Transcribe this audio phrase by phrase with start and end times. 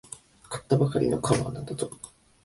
[0.49, 1.91] 買ったばかりのカバーなんだぞ。